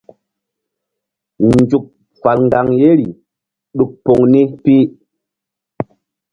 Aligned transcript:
Nzuk 1.57 1.85
fal 2.21 2.37
ŋgaŋ 2.47 2.67
yeri 2.81 3.07
ɗuk 3.77 3.91
poŋ 4.03 4.19
ni 4.31 4.41
pi. 4.63 4.75